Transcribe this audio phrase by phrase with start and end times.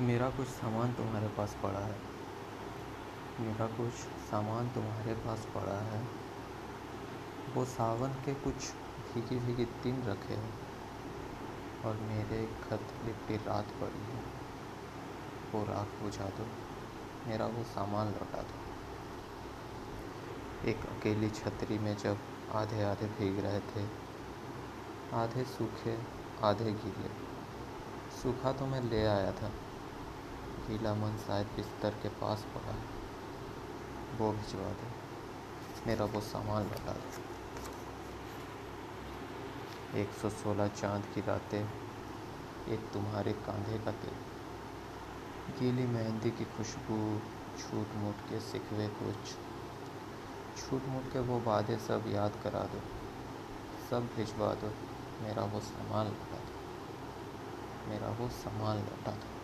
[0.00, 2.00] मेरा कुछ सामान तुम्हारे पास पड़ा है।
[3.40, 3.92] मेरा कुछ
[4.30, 6.08] सामान तुम्हारे पास पड़ा है।
[7.54, 8.54] वो सावन के कुछ
[9.14, 10.54] भीगी भीगी दिन रखे हैं
[11.84, 14.22] और मेरे खत लिपटी रात पड़ी है।
[15.52, 16.46] वो राख बुझा दो।
[17.26, 18.66] मेरा वो सामान लौटा दो।
[20.68, 22.18] एक अकेली छतरी में जब
[22.52, 23.88] आधे आधे भीग रहे थे,
[25.12, 25.98] आधे सूखे,
[26.42, 27.08] आधे गीले।
[28.22, 29.50] सूखा तो मैं ले आया था।
[30.68, 32.96] गीला मन शायद बिस्तर के पास पड़ा। है
[34.18, 34.90] वो भिजवा दो।
[35.86, 37.26] मेरा वो सामान लौटा दो।
[39.98, 41.68] एक सौ सोलह चाँद की रातें,
[42.68, 44.14] एक तुम्हारे कांधे का तेल।
[45.58, 47.20] गीली मेहंदी की खुशबू
[47.58, 49.36] छूट मूट के सिखवे कुछ।
[50.62, 52.80] छूट मूट के वो वादे सब याद करा दो।
[53.90, 54.72] सब भिजवा दो।
[55.22, 56.56] मेरा वो सामान लौटा दो।
[57.90, 59.35] मेरा वो सामान लौटा दो।